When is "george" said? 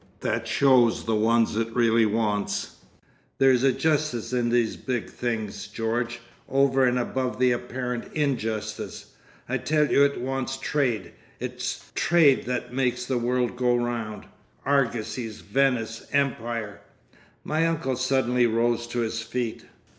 5.67-6.21